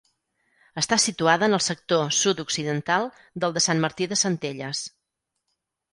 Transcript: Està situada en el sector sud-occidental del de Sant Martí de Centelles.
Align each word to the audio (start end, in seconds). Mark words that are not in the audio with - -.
Està 0.81 0.97
situada 1.01 1.49
en 1.49 1.57
el 1.57 1.61
sector 1.65 2.09
sud-occidental 2.21 3.05
del 3.45 3.57
de 3.59 3.63
Sant 3.67 3.85
Martí 3.85 4.09
de 4.15 4.19
Centelles. 4.23 4.85